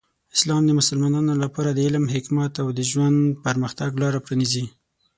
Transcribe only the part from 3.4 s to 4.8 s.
پرمختګ لاره پرانیزي.